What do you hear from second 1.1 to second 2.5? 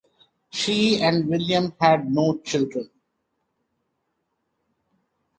William had no